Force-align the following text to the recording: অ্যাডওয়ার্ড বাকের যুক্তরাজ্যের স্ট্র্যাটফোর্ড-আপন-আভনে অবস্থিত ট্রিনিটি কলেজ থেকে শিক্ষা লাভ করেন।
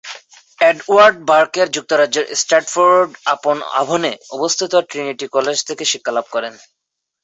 অ্যাডওয়ার্ড 0.59 1.17
বাকের 1.29 1.67
যুক্তরাজ্যের 1.75 2.25
স্ট্র্যাটফোর্ড-আপন-আভনে 2.35 4.11
অবস্থিত 4.31 4.73
ট্রিনিটি 4.89 5.25
কলেজ 5.27 5.57
থেকে 5.67 5.83
শিক্ষা 5.91 6.11
লাভ 6.15 6.25
করেন। 6.31 6.53